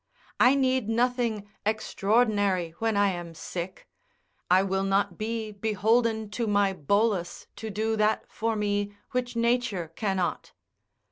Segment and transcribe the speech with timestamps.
[0.39, 3.87] I need nothing extraordinary when I am sick.
[4.49, 9.91] I will not be beholden to my bolus to do that for me which nature
[9.95, 10.53] cannot.